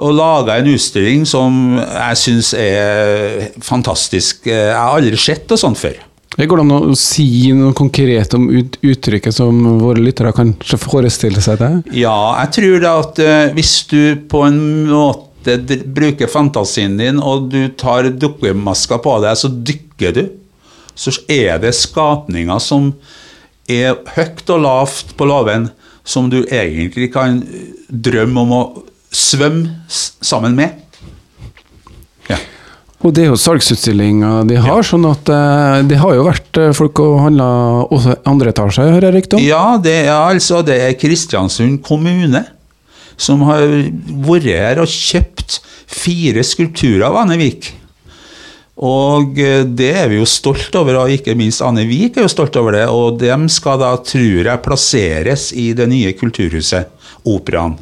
Og 0.00 0.14
laga 0.16 0.54
en 0.56 0.70
utstilling 0.70 1.26
som 1.28 1.74
jeg 1.76 2.16
syns 2.16 2.54
er 2.56 3.50
fantastisk. 3.60 4.46
Jeg 4.48 4.72
har 4.72 4.96
aldri 4.96 5.18
sett 5.20 5.50
noe 5.50 5.60
sånt 5.60 5.76
før. 5.76 5.98
Det 6.38 6.46
går 6.48 6.62
an 6.62 6.72
å 6.72 6.94
si 6.96 7.50
noe 7.52 7.74
konkret 7.76 8.32
om 8.38 8.46
ut 8.48 8.78
uttrykket 8.86 9.34
som 9.34 9.58
våre 9.82 10.00
lyttere 10.00 10.32
kanskje 10.32 10.78
forestiller 10.80 11.44
seg 11.44 11.60
det? 11.60 11.70
Ja, 12.00 12.16
jeg 12.44 12.54
tror 12.56 12.78
da 12.80 12.94
at 13.02 13.20
uh, 13.20 13.50
hvis 13.56 13.74
du 13.90 14.00
på 14.30 14.46
en 14.46 14.62
måte 14.88 15.58
bruker 15.84 16.30
fantasien 16.30 16.96
din, 17.00 17.20
og 17.20 17.50
du 17.52 17.66
tar 17.76 18.08
dukkemasker 18.12 19.02
på 19.04 19.18
deg, 19.24 19.36
så 19.36 19.52
dykker 19.52 20.16
du 20.16 20.22
så 21.00 21.14
er 21.32 21.60
det 21.62 21.72
skapninger 21.76 22.60
som 22.60 22.92
er 23.70 23.96
høyt 24.16 24.50
og 24.52 24.64
lavt 24.66 25.14
på 25.16 25.28
låven, 25.28 25.70
som 26.04 26.28
du 26.32 26.42
egentlig 26.42 27.10
kan 27.14 27.40
drømme 27.88 28.44
om 28.44 28.54
å 28.56 28.62
svømme 29.10 29.76
sammen 29.88 30.56
med. 30.58 30.76
Og 33.00 33.14
det 33.16 33.22
er 33.24 33.30
jo 33.30 33.38
salgsutstillinga 33.40 34.42
de 34.48 34.58
har, 34.60 34.82
sånn 34.84 35.06
at 35.08 35.30
eh, 35.32 35.78
det 35.88 35.96
har 36.02 36.18
jo 36.18 36.26
vært 36.26 36.58
eh, 36.60 36.72
folk 36.76 37.00
og 37.00 37.22
handla 37.24 37.46
også 37.86 38.18
andre 38.28 38.52
etasje, 38.52 38.84
hører 38.84 39.08
jeg 39.08 39.16
rykte 39.16 39.38
om? 39.38 39.44
Ja, 39.46 39.64
det 39.80 39.94
er 40.02 40.12
altså 40.18 40.60
det 40.66 40.76
er 40.84 40.98
Kristiansund 41.00 41.80
kommune 41.86 42.44
som 43.20 43.46
har 43.48 43.64
vært 44.26 44.50
her 44.52 44.82
og 44.84 44.92
kjøpt 44.92 45.62
fire 45.90 46.44
skulpturer 46.44 47.06
av 47.08 47.16
Anne 47.22 47.40
Vik. 47.40 47.72
Og 48.80 49.36
eh, 49.40 49.62
det 49.66 49.90
er 50.02 50.08
vi 50.08 50.20
jo 50.20 50.28
stolt 50.28 50.74
over, 50.80 51.02
og 51.02 51.12
ikke 51.12 51.36
minst 51.36 51.60
Anne 51.64 51.84
Vik 51.88 52.16
er 52.16 52.24
jo 52.24 52.32
stolt 52.32 52.56
over 52.56 52.78
det. 52.78 52.86
Og 52.88 53.18
dem 53.20 53.46
skal 53.52 53.80
da, 53.82 53.92
tror 54.00 54.40
jeg, 54.48 54.62
plasseres 54.64 55.50
i 55.52 55.70
det 55.76 55.88
nye 55.90 56.14
kulturhuset, 56.16 56.96
Operaen. 57.28 57.76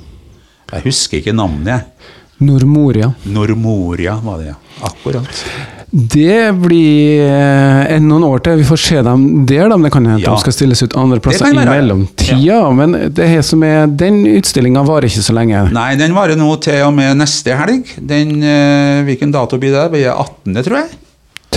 Jeg 0.73 0.85
husker 0.85 1.21
ikke 1.21 1.37
navnet. 1.37 1.69
jeg. 1.71 2.15
Normoria. 2.45 3.13
Normoria 3.25 4.19
var 4.23 4.43
det, 4.43 4.51
ja. 4.53 4.57
Akkurat. 4.87 5.45
Det 5.91 6.53
blir 6.61 7.23
eh, 7.25 7.95
en 7.95 8.09
noen 8.11 8.25
år 8.29 8.43
til 8.45 8.59
vi 8.61 8.67
får 8.69 8.81
se 8.83 8.99
dem 9.07 9.23
der, 9.49 9.71
men 9.73 9.87
det 9.87 9.93
kan 9.95 10.05
hende 10.05 10.21
Ja. 10.21 10.35
de 10.35 10.43
skal 10.43 10.53
stilles 10.53 10.83
ut 10.85 10.97
andre 11.01 11.19
plasser 11.25 11.47
i 11.49 11.55
mellomtida. 11.57 12.37
mellomtida. 12.37 12.59
Men 12.77 13.15
det 13.17 13.29
her 13.29 13.41
som 13.43 13.63
er, 13.65 13.87
den 13.89 14.21
utstillinga 14.37 14.83
varer 14.85 15.09
ikke 15.09 15.25
så 15.25 15.33
lenge. 15.33 15.63
Nei, 15.73 15.95
den 15.97 16.13
varer 16.13 16.37
nå 16.37 16.51
til 16.61 16.83
og 16.85 16.93
med 16.95 17.17
neste 17.17 17.57
helg. 17.57 17.89
Den, 18.05 18.43
eh, 18.43 19.03
hvilken 19.09 19.33
dato 19.33 19.57
blir 19.59 19.73
det? 19.73 19.87
Det 19.89 19.91
blir 19.97 20.13
18., 20.13 20.63
tror 20.65 20.77
jeg. 20.83 20.89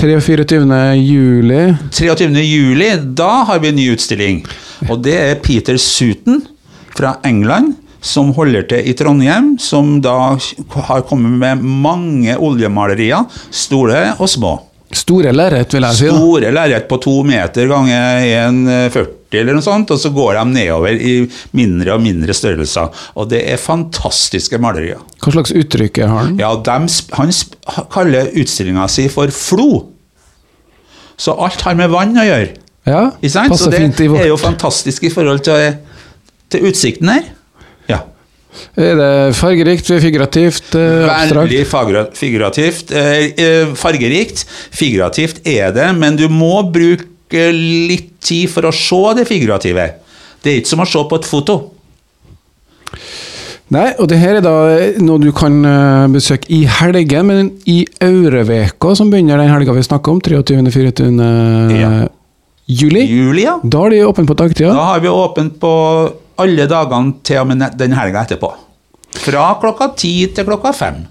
23. 0.02 0.96
juli. 0.98 1.78
23. 1.92 2.42
juli, 2.42 2.90
da 3.14 3.44
har 3.44 3.60
vi 3.60 3.68
en 3.68 3.76
ny 3.76 3.90
utstilling. 3.94 4.46
Og 4.90 5.02
det 5.04 5.14
er 5.20 5.36
Peter 5.44 5.76
Sutton 5.78 6.42
fra 6.96 7.18
England 7.28 7.76
som 8.02 8.34
holder 8.34 8.66
til 8.70 8.90
i 8.90 8.96
Trondheim, 8.98 9.54
som 9.62 10.00
da 10.02 10.34
har 10.90 11.06
kommet 11.08 11.38
med 11.38 11.62
mange 11.62 12.36
oljemalerier, 12.42 13.30
store 13.54 14.12
og 14.18 14.30
små. 14.30 14.58
Store 14.92 15.32
lerret, 15.32 15.72
vil 15.72 15.86
jeg 15.88 15.98
si. 15.98 16.08
da. 16.10 16.18
Store 16.18 16.52
lerret 16.52 16.88
på 16.90 16.98
to 17.00 17.14
meter 17.24 17.70
ganger 17.70 18.26
1,40 18.52 19.38
eller 19.40 19.56
noe 19.56 19.64
sånt, 19.64 19.94
og 19.94 20.00
så 20.02 20.10
går 20.12 20.34
de 20.36 20.42
nedover 20.52 20.98
i 20.98 21.14
mindre 21.56 21.94
og 21.96 22.02
mindre 22.04 22.36
størrelser. 22.36 22.90
Og 23.16 23.30
det 23.32 23.46
er 23.54 23.62
fantastiske 23.62 24.60
malerier. 24.60 25.00
Hva 25.24 25.32
slags 25.38 25.54
uttrykk 25.56 26.02
har 26.04 26.12
han? 26.18 26.36
Ja, 26.42 26.52
dem 26.68 26.90
han 27.16 27.32
kaller 27.94 28.34
utstillinga 28.42 28.90
si 28.92 29.08
for 29.14 29.32
Flo. 29.32 29.70
Så 31.22 31.38
alt 31.40 31.64
har 31.64 31.78
med 31.80 31.94
vann 31.94 32.18
å 32.18 32.26
gjøre. 32.28 32.58
Ja? 32.90 33.06
Så 33.22 33.46
passer 33.48 33.72
det 33.72 33.84
fint 33.86 34.04
i 34.04 34.10
er 34.26 34.32
jo 34.34 34.40
fantastisk 34.42 35.06
i 35.08 35.14
forhold 35.14 35.46
til, 35.46 35.78
til 36.52 36.68
utsikten 36.68 37.14
her. 37.14 37.30
Er 38.76 38.96
det 39.00 39.36
fargerikt, 39.36 39.88
figurativt, 40.04 40.76
eh, 40.76 41.08
abstrakt? 41.08 41.52
Veldig 41.52 42.12
figurativt. 42.16 42.92
Eh, 42.92 43.32
eh, 43.38 43.74
fargerikt. 43.76 44.46
Figurativt 44.72 45.42
er 45.48 45.72
det, 45.72 45.90
men 45.98 46.16
du 46.16 46.28
må 46.30 46.62
bruke 46.72 47.52
litt 47.56 48.20
tid 48.22 48.50
for 48.52 48.68
å 48.68 48.74
se 48.76 49.16
det 49.20 49.28
figurative. 49.28 49.94
Det 50.44 50.52
er 50.52 50.62
ikke 50.62 50.74
som 50.74 50.84
å 50.84 50.88
se 50.88 51.04
på 51.08 51.20
et 51.20 51.28
foto. 51.28 51.60
Nei, 53.72 53.94
og 54.00 54.10
det 54.12 54.18
her 54.20 54.36
er 54.36 54.44
da 54.44 54.56
noe 55.00 55.20
du 55.22 55.32
kan 55.32 55.62
besøke 56.12 56.50
i 56.52 56.66
helgen, 56.68 57.26
men 57.26 57.52
i 57.66 57.86
Aureveka, 58.04 58.96
som 58.96 59.10
begynner 59.10 59.40
den 59.40 59.48
helga 59.48 59.72
vi 59.72 59.86
snakker 59.86 60.12
om, 60.12 60.20
23.-24. 60.20 61.80
Ja. 61.80 62.08
juli. 62.68 63.06
Juli, 63.08 63.46
ja. 63.46 63.60
Da 63.64 63.86
er 63.86 63.96
de 63.96 64.04
åpne 64.10 64.28
på 64.28 64.36
dagtida. 64.36 64.74
Da 64.76 64.90
har 64.92 65.00
vi 65.00 65.08
åpent 65.08 65.56
på 65.60 65.72
alle 66.42 66.68
dagene 66.70 67.16
til 67.28 67.42
og 67.42 67.48
med 67.52 67.66
den 67.80 67.96
helga 67.98 68.26
etterpå. 68.26 68.52
Fra 69.22 69.48
klokka 69.62 69.92
ti 70.00 70.14
til 70.36 70.48
klokka 70.48 70.72
fem. 70.76 71.02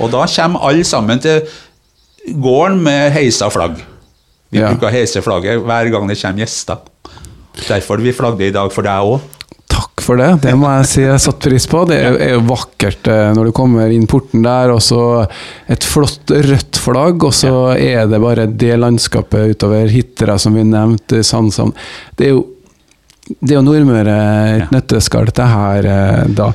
Og 0.00 0.10
da 0.12 0.24
kommer 0.26 0.64
alle 0.68 0.84
sammen 0.88 1.20
til 1.22 1.46
gården 2.42 2.80
med 2.82 3.12
heisa 3.14 3.50
flagg. 3.52 3.78
Vi 4.50 4.58
Ja. 4.60 4.70
bruker 4.72 4.90
heise 4.94 5.22
flagget 5.22 5.62
hver 5.62 5.90
gang 5.90 6.08
det 6.08 6.20
kommer 6.20 6.38
gjester. 6.44 6.78
Derfor 7.68 7.98
vi 8.02 8.12
flagger 8.12 8.46
i 8.48 8.52
dag 8.54 8.72
for 8.72 8.82
deg 8.82 9.02
òg. 9.02 9.20
Takk 9.68 10.00
for 10.00 10.16
det, 10.16 10.40
det 10.42 10.54
må 10.56 10.68
jeg 10.70 10.86
si 10.86 11.00
jeg 11.02 11.20
satte 11.20 11.50
pris 11.50 11.66
på. 11.66 11.82
Det 11.88 11.96
er, 11.98 12.16
er 12.22 12.32
jo 12.36 12.40
vakkert 12.48 13.08
eh, 13.12 13.32
når 13.34 13.48
du 13.48 13.52
kommer 13.52 13.90
inn 13.92 14.06
porten 14.06 14.42
der, 14.44 14.70
og 14.72 14.80
så 14.80 15.26
et 15.68 15.84
flott 15.84 16.30
rødt 16.30 16.78
flagg, 16.80 17.24
og 17.24 17.34
så 17.34 17.52
er 17.76 18.06
det 18.06 18.20
bare 18.22 18.46
det 18.46 18.78
landskapet 18.78 19.56
utover 19.56 19.90
Hitra 19.92 20.38
som 20.38 20.54
vi 20.54 20.62
nevnte, 20.64 21.22
Sandsand. 21.26 21.74
Det 22.16 22.28
er 22.28 22.30
jo 22.36 22.44
det 23.26 23.52
er 23.52 23.56
jo 23.58 23.64
Nordmøre 23.66 24.16
et 24.56 24.72
nøtteskall, 24.74 25.26
dette 25.26 25.46
her, 25.50 25.86
eh, 25.90 26.26
da. 26.38 26.50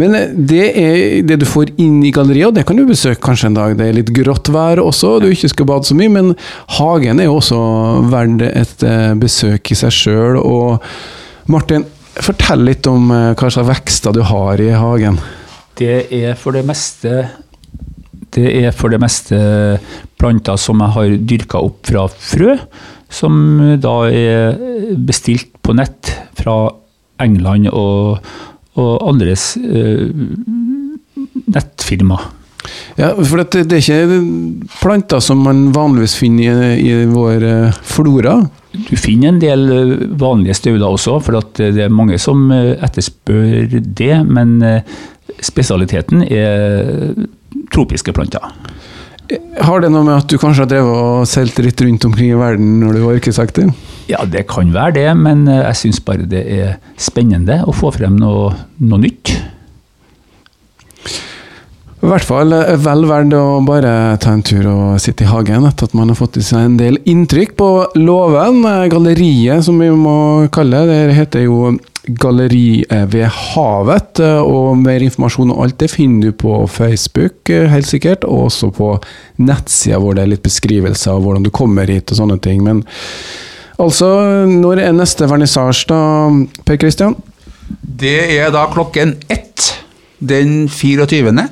Men 0.00 0.16
eh, 0.18 0.32
det 0.34 0.64
er 0.80 0.96
det 1.26 1.38
du 1.42 1.46
får 1.46 1.70
inn 1.78 2.00
i 2.02 2.10
galleriet, 2.14 2.48
og 2.48 2.56
det 2.56 2.64
kan 2.66 2.78
du 2.78 2.82
besøke 2.88 3.22
kanskje 3.22 3.52
en 3.52 3.58
dag. 3.58 3.76
Det 3.78 3.86
er 3.86 3.98
litt 4.00 4.10
grått 4.16 4.50
vær 4.54 4.82
også, 4.82 5.18
du 5.22 5.28
ikke 5.30 5.52
skal 5.52 5.68
bade 5.70 5.86
så 5.86 5.94
mye, 5.98 6.10
men 6.10 6.32
hagen 6.78 7.22
er 7.22 7.28
jo 7.30 7.38
også 7.38 7.60
verdt 8.10 8.42
et 8.48 8.86
eh, 8.86 9.12
besøk 9.20 9.70
i 9.70 9.78
seg 9.78 9.94
sjøl. 9.94 10.40
Og 10.42 11.50
Martin, 11.54 11.86
fortell 12.18 12.66
litt 12.66 12.86
om 12.90 13.12
hva 13.12 13.46
slags 13.46 13.68
vekster 13.68 14.16
du 14.16 14.24
har 14.26 14.58
i 14.58 14.72
hagen. 14.74 15.20
Det 15.78 16.08
er 16.10 16.32
for 16.34 16.56
det 16.56 16.64
meste 16.66 17.28
Det 18.34 18.48
er 18.58 18.72
for 18.74 18.90
det 18.90 18.98
meste 18.98 19.38
planter 20.18 20.58
som 20.58 20.82
jeg 20.82 20.94
har 20.96 21.14
dyrka 21.30 21.60
opp 21.62 21.86
fra 21.86 22.02
frø, 22.10 22.56
som 23.08 23.38
da 23.80 23.94
er 24.10 24.58
bestilt 25.06 25.57
på 25.68 25.76
nett 25.76 26.12
fra 26.38 26.56
England 27.22 27.68
og, 27.70 28.24
og 28.78 28.92
andres 29.10 29.52
eh, 29.60 30.08
nettfirma. 31.48 32.18
Ja, 32.98 33.12
for 33.14 33.40
det, 33.40 33.66
det 33.70 33.78
er 33.78 33.84
ikke 33.84 34.70
planter 34.80 35.22
som 35.22 35.44
man 35.46 35.68
vanligvis 35.74 36.16
finner 36.18 36.62
i, 36.74 36.80
i 36.82 37.04
vår 37.10 37.44
eh, 37.46 37.76
flora. 37.86 38.40
Du 38.74 38.94
finner 38.98 39.32
en 39.32 39.42
del 39.42 39.66
eh, 39.74 39.92
vanlige 40.18 40.58
stauder 40.58 40.88
også, 40.88 41.18
for 41.24 41.38
at 41.40 41.60
det 41.60 41.86
er 41.86 41.94
mange 41.94 42.18
som 42.22 42.48
eh, 42.54 42.74
etterspør 42.84 43.78
det. 43.78 44.12
Men 44.26 44.58
spesialiteten 45.44 46.24
er 46.26 47.14
tropiske 47.72 48.14
planter. 48.16 48.50
Har 49.60 49.82
det 49.82 49.90
noe 49.92 50.06
med 50.06 50.14
at 50.22 50.30
du 50.30 50.38
kanskje 50.40 50.64
har 50.64 50.70
drevet 50.70 50.98
og 51.04 51.28
seilt 51.28 51.58
litt 51.60 51.80
rundt 51.84 52.06
omkring 52.08 52.32
i 52.32 52.38
verden 52.38 52.78
når 52.80 52.96
du 52.96 53.00
var 53.04 53.18
yrkesaktiv? 53.18 53.72
Ja, 54.08 54.22
det 54.24 54.46
kan 54.48 54.72
være 54.72 54.94
det, 54.96 55.08
men 55.20 55.44
eh, 55.50 55.66
jeg 55.66 55.80
syns 55.82 56.00
bare 56.04 56.28
det 56.28 56.44
er 56.48 56.78
spennende 56.96 57.60
å 57.68 57.74
få 57.76 57.92
frem 57.92 58.16
noe, 58.16 58.54
noe 58.80 59.02
nytt. 59.02 59.34
I 61.98 62.06
hvert 62.06 62.24
fall 62.24 62.54
eh, 62.54 62.76
vel 62.80 63.04
verdt 63.10 63.34
å 63.36 63.58
bare 63.66 63.92
ta 64.22 64.32
en 64.32 64.44
tur 64.46 64.64
og 64.70 65.00
sitte 65.02 65.26
i 65.26 65.28
hagen 65.28 65.66
etter 65.68 65.90
at 65.90 65.96
man 65.98 66.12
har 66.12 66.16
fått 66.16 66.38
i 66.40 66.44
seg 66.46 66.64
en 66.64 66.78
del 66.80 66.96
inntrykk 67.10 67.56
på 67.58 67.70
låven. 67.98 68.62
Eh, 68.64 68.86
Galleriet, 68.92 69.66
som 69.66 69.76
vi 69.82 69.90
må 69.92 70.46
kalle 70.54 70.86
det, 70.88 71.02
det 71.10 71.18
heter 71.18 71.44
jo 71.44 71.74
Galleriet 72.08 73.12
ved 73.12 73.26
havet. 73.28 74.20
eh, 74.20 74.40
Og 74.40 74.76
mer 74.78 75.04
informasjon 75.04 75.52
og 75.52 75.62
alt 75.64 75.78
det 75.78 75.90
finner 75.90 76.28
du 76.28 76.32
på 76.32 76.66
Facebook, 76.68 77.48
eh, 77.50 77.68
helt 77.68 77.86
sikkert, 77.86 78.24
og 78.24 78.48
også 78.48 78.70
på 78.72 79.02
nettsida 79.38 79.98
hvor 79.98 80.14
det 80.14 80.22
er 80.24 80.32
litt 80.32 80.42
beskrivelser 80.42 81.12
av 81.12 81.22
hvordan 81.22 81.44
du 81.44 81.50
kommer 81.50 81.86
hit 81.86 82.10
og 82.10 82.16
sånne 82.16 82.40
ting. 82.40 82.62
Men 82.64 82.84
altså, 83.78 84.46
når 84.48 84.80
er 84.86 84.92
neste 84.92 85.28
vernissasje 85.28 85.88
da, 85.88 86.00
Per 86.64 86.76
Kristian? 86.76 87.16
Det 87.82 88.38
er 88.38 88.50
da 88.50 88.66
klokken 88.72 89.16
ett 89.28 89.74
den 90.20 90.68
24. 90.68 91.48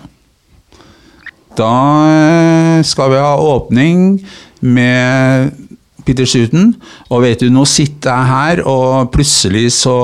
Da 1.57 1.73
eh, 2.09 2.83
skal 2.85 3.11
vi 3.11 3.21
ha 3.21 3.37
åpning 3.37 4.21
med 4.61 5.53
Peter 6.07 6.25
Sutton. 6.25 6.75
Og 7.11 7.23
vet 7.23 7.41
du, 7.41 7.51
nå 7.51 7.65
sitter 7.69 8.11
jeg 8.11 8.33
her, 8.33 8.65
og 8.69 9.11
plutselig 9.15 9.73
så 9.73 9.97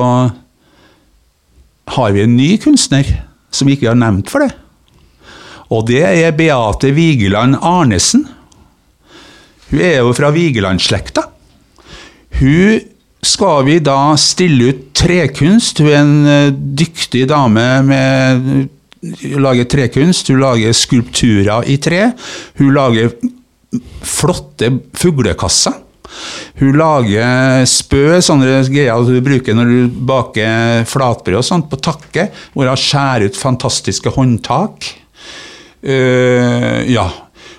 har 1.87 2.13
vi 2.15 2.25
en 2.25 2.37
ny 2.37 2.57
kunstner 2.63 3.09
som 3.53 3.69
vi 3.69 3.77
ikke 3.77 3.91
har 3.91 3.99
nevnt 3.99 4.31
for 4.33 4.45
det. 4.45 4.53
Og 5.73 5.87
det 5.89 6.03
er 6.05 6.37
Beate 6.37 6.93
Vigeland 6.95 7.57
Arnesen. 7.61 8.27
Hun 9.71 9.81
er 9.81 10.03
jo 10.03 10.13
fra 10.17 10.31
Vigeland-slekta. 10.35 11.25
Hun 12.41 12.81
skal 13.23 13.65
vi 13.69 13.79
da 13.81 14.15
stille 14.21 14.73
ut 14.73 14.83
trekunst. 14.99 15.81
Hun 15.81 15.89
er 15.89 16.01
en 16.01 16.15
eh, 16.29 16.55
dyktig 16.83 17.25
dame 17.31 17.67
med 17.87 18.47
hun 19.03 19.43
lager 19.43 19.67
trekunst, 19.67 20.29
hun 20.31 20.43
lager 20.43 20.75
skulpturer 20.77 21.67
i 21.67 21.79
tre. 21.83 22.13
Hun 22.61 22.75
lager 22.75 23.15
flotte 24.07 24.69
fuglekasser. 24.95 25.75
Hun 26.61 26.77
lager 26.79 27.65
spø, 27.69 28.19
sånne 28.23 28.61
greier 28.69 29.07
du 29.09 29.19
bruker 29.25 29.57
når 29.57 29.71
du 29.73 30.01
baker 30.13 30.85
flatbrød 30.89 31.41
og 31.41 31.47
sånt, 31.47 31.69
på 31.73 31.79
takke, 31.83 32.29
hvor 32.55 32.69
hun 32.71 32.79
skjærer 32.79 33.27
ut 33.31 33.39
fantastiske 33.41 34.13
håndtak. 34.15 34.91
Uh, 35.83 36.83
ja. 36.91 37.09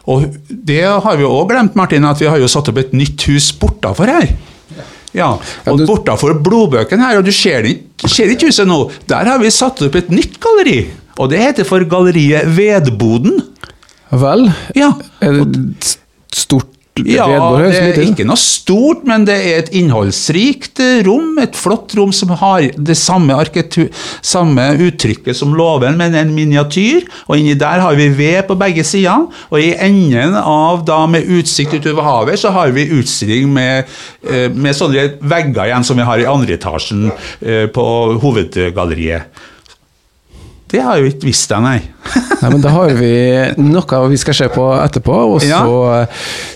Og 0.07 0.25
det 0.49 0.81
har 0.83 1.17
vi 1.19 1.27
òg 1.27 1.47
glemt, 1.51 1.75
Martin, 1.79 2.03
at 2.07 2.19
vi 2.19 2.27
har 2.27 2.39
jo 2.41 2.49
satt 2.51 2.69
opp 2.71 2.79
et 2.81 2.93
nytt 2.95 3.23
hus 3.31 3.51
bortafor 3.59 4.11
her. 4.11 4.27
Ja, 5.13 5.29
og 5.69 5.77
du- 5.77 5.85
bortafor 5.85 6.33
blodbøken 6.43 6.99
her, 7.03 7.19
og 7.19 7.25
du 7.27 7.31
ser 7.31 7.63
ikke, 7.69 8.09
ser 8.09 8.31
ikke 8.33 8.49
huset 8.49 8.67
nå, 8.67 8.79
der 9.07 9.29
har 9.29 9.39
vi 9.39 9.51
satt 9.53 9.81
opp 9.85 9.95
et 9.95 10.09
nytt 10.09 10.39
galleri. 10.41 10.87
Og 11.21 11.29
det 11.29 11.39
heter 11.43 11.67
for 11.69 11.83
Galleriet 11.85 12.47
Vedboden. 12.55 13.35
Vel, 14.09 14.47
Ja, 14.75 14.91
er 15.21 15.31
det 15.43 15.59
et 15.61 15.91
stort 16.33 16.72
Ja, 17.01 17.25
det 17.57 17.79
er 17.79 18.03
ikke 18.03 18.25
noe 18.27 18.37
stort, 18.37 19.01
men 19.09 19.23
det 19.25 19.33
er 19.33 19.63
et 19.63 19.71
innholdsrikt 19.73 20.77
eh, 20.83 20.99
rom. 21.07 21.39
Et 21.41 21.55
flott 21.57 21.95
rom 21.97 22.11
som 22.13 22.35
har 22.37 22.67
det 22.77 22.95
samme, 22.99 23.33
samme 24.21 24.65
uttrykket 24.85 25.39
som 25.39 25.55
låven, 25.57 25.97
men 25.97 26.13
en 26.19 26.33
miniatyr. 26.35 27.07
Og 27.25 27.39
inni 27.39 27.55
der 27.57 27.81
har 27.81 27.97
vi 27.97 28.11
ved 28.13 28.43
på 28.45 28.57
begge 28.61 28.85
sider. 28.85 29.25
Og 29.49 29.57
i 29.57 29.71
enden 29.73 30.37
av 30.37 30.83
da 30.85 30.99
med 31.09 31.25
utsikt 31.33 31.79
utover 31.79 32.05
havet, 32.05 32.37
så 32.43 32.53
har 32.53 32.75
vi 32.75 32.85
utstilling 32.93 33.49
med, 33.55 33.89
eh, 34.29 34.51
med 34.53 34.77
sånne 34.77 35.15
vegger 35.17 35.71
igjen 35.71 35.87
som 35.87 35.97
vi 35.97 36.05
har 36.05 36.21
i 36.21 36.29
andre 36.29 36.59
etasjen 36.59 37.09
eh, 37.09 37.65
på 37.73 37.87
hovedgalleriet. 38.21 39.49
Det 40.73 40.81
har 40.81 40.97
jo 40.97 41.05
ikke 41.11 41.27
visst, 41.29 41.51
jeg, 41.53 41.61
nei. 41.61 41.79
Nei, 42.43 42.49
men 42.51 42.61
Da 42.63 42.71
har 42.73 42.89
vi 42.97 43.09
noe 43.61 43.99
vi 44.11 44.17
skal 44.19 44.35
se 44.35 44.47
på 44.51 44.63
etterpå, 44.83 45.13
og 45.35 45.37
så 45.43 45.47
Ja. 45.47 46.05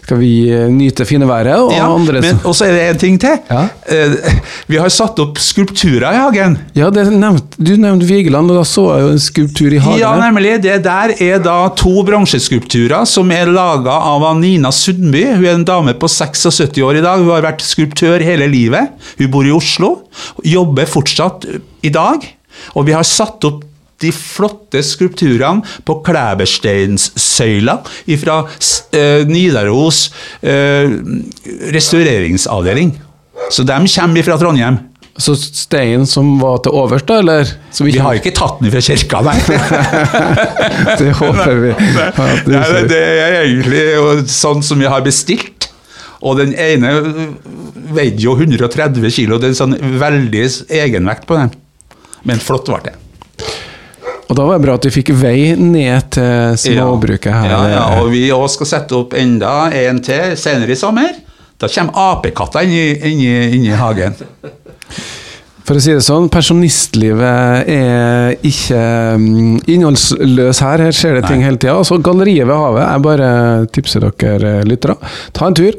skal 0.03 0.17
vi 0.19 0.31
nyte 0.73 1.05
fine 1.07 1.27
været. 1.29 1.53
Og 1.61 1.71
Ja, 1.75 1.85
andre 1.93 2.21
men 2.23 2.39
så 2.43 2.65
er 2.65 2.73
det 2.75 2.81
en 2.89 2.97
ting 2.97 3.19
til. 3.21 3.37
Ja. 3.49 3.67
Eh, 3.87 4.41
Vi 4.67 4.79
har 4.81 4.89
satt 4.91 5.19
opp 5.23 5.37
skulpturer 5.39 6.09
i 6.11 6.17
hagen. 6.19 6.57
Ja, 6.75 6.89
det 6.89 7.05
nevnt, 7.13 7.55
du 7.59 7.75
nevnte 7.77 8.07
Vigeland, 8.09 8.51
og 8.51 8.57
da 8.59 8.65
så 8.67 8.87
jeg 8.95 9.05
jo 9.05 9.11
en 9.13 9.23
skulptur 9.23 9.73
i 9.77 9.79
hagen. 9.85 10.01
Ja, 10.01 10.11
nemlig. 10.19 10.57
Det 10.65 10.81
der 10.83 11.13
er 11.23 11.39
da 11.39 11.69
to 11.77 12.03
bronseskulpturer 12.07 13.05
som 13.07 13.31
er 13.31 13.45
laga 13.53 13.95
av 14.11 14.25
Nina 14.41 14.71
Sundby. 14.75 15.23
Hun 15.35 15.45
er 15.45 15.53
en 15.53 15.63
dame 15.67 15.93
på 15.93 16.09
76 16.09 16.81
år 16.83 16.97
i 16.99 17.05
dag. 17.05 17.21
Hun 17.23 17.31
har 17.31 17.45
vært 17.51 17.63
skulptør 17.63 18.23
hele 18.25 18.49
livet. 18.51 18.89
Hun 19.21 19.31
bor 19.31 19.45
i 19.47 19.53
Oslo. 19.55 19.93
Jobber 20.43 20.89
fortsatt 20.89 21.45
i 21.83 21.93
dag. 21.93 22.25
Og 22.75 22.85
vi 22.89 22.95
har 22.97 23.05
satt 23.07 23.45
opp 23.47 23.63
de 24.01 24.11
flotte 24.13 24.83
skulpturene 24.85 25.63
på 25.87 25.99
Klæbersteinssøyla 26.05 27.79
fra 28.21 28.37
eh, 28.93 29.23
Nidaros 29.29 30.07
eh, 30.41 30.91
restaureringsavdeling. 31.73 32.93
Så 33.53 33.65
de 33.67 33.79
kommer 33.95 34.27
fra 34.27 34.37
Trondheim. 34.41 34.79
Så 35.17 35.33
steinen 35.33 36.05
som 36.05 36.35
var 36.37 36.59
til 36.61 36.75
overs, 36.77 37.01
da, 37.09 37.17
eller? 37.23 37.49
Som 37.73 37.87
Vi 37.89 37.97
har 37.97 38.19
ikke 38.19 38.35
tatt 38.37 38.59
den 38.61 38.69
fra 38.69 38.83
kirka, 38.85 39.23
nei. 39.25 39.37
Det 40.99 41.09
håper 41.17 41.55
vi. 41.63 41.71
Nei, 42.53 42.67
det, 42.69 42.83
det 42.91 42.99
er 43.01 43.37
egentlig 43.39 43.87
sånn 44.29 44.61
som 44.65 44.77
vi 44.77 44.89
har 44.89 45.01
bestilt. 45.05 45.71
Og 46.21 46.37
den 46.37 46.53
ene 46.53 46.93
veide 47.97 48.21
jo 48.21 48.35
130 48.37 49.09
kilo. 49.13 49.41
Det 49.41 49.51
er 49.51 49.57
sånn 49.57 49.73
veldig 50.01 50.45
egenvekt 50.83 51.25
på 51.29 51.37
den. 51.39 51.53
Men 52.27 52.41
flott 52.43 52.69
ble 52.69 52.81
det. 52.85 52.95
Og 54.27 54.35
da 54.35 54.43
var 54.43 54.59
det 54.59 54.65
bra 54.65 54.75
at 54.75 54.87
vi 54.87 54.91
fikk 54.97 55.13
vei 55.15 55.53
ned 55.55 56.09
til 56.17 56.57
småbruket 56.59 57.31
her. 57.31 57.51
Ja, 57.53 57.61
ja, 57.71 57.83
og 58.01 58.11
vi 58.11 58.25
òg 58.35 58.47
skal 58.51 58.69
sette 58.73 58.97
opp 58.97 59.15
enda 59.17 59.69
en 59.71 60.01
til 60.03 60.35
senere 60.39 60.75
i 60.75 60.79
sommer. 60.79 61.15
Da 61.57 61.69
kommer 61.71 62.11
apekatta 62.17 62.65
inn 62.67 62.97
inn 63.07 63.23
inn 63.23 63.69
i 63.69 63.77
hagen. 63.77 64.17
For 65.67 65.75
å 65.75 65.81
si 65.83 65.91
det 65.91 66.03
sånn, 66.05 66.29
pensjonistlivet 66.31 67.67
er 67.73 68.37
ikke 68.47 68.83
mm, 69.19 69.57
innholdsløs 69.67 70.61
her. 70.63 70.83
Her 70.85 70.95
skjer 70.95 71.17
det 71.17 71.25
ting 71.27 71.43
hele 71.43 71.59
tida. 71.59 71.75
så 71.83 71.97
galleriet 71.99 72.47
ved 72.47 72.55
havet, 72.55 72.85
jeg 72.85 73.03
bare 73.03 73.31
tipser 73.75 74.05
dere 74.07 74.53
lyttere. 74.63 74.95
Ta 75.35 75.49
en 75.49 75.57
tur. 75.59 75.75